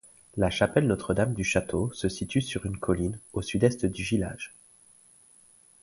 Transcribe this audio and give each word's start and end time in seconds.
La 0.35 0.49
chapelle 0.49 0.87
Notre-Dame-du-Château 0.87 1.93
se 1.93 2.09
situe 2.09 2.41
sur 2.41 2.65
une 2.65 2.79
colline, 2.79 3.19
au 3.33 3.43
sud-est 3.43 3.85
du 3.85 4.01
village. 4.01 4.55